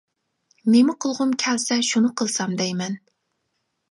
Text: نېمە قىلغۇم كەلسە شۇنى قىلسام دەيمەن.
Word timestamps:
نېمە 0.75 0.93
قىلغۇم 1.05 1.33
كەلسە 1.43 1.77
شۇنى 1.89 2.11
قىلسام 2.21 2.57
دەيمەن. 2.63 2.99